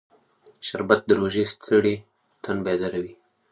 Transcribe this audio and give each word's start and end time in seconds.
شربت 0.67 1.01
د 1.07 1.11
روژې 1.19 1.43
ستړی 1.53 1.95
تن 2.43 2.57
بیداروي 2.65 3.13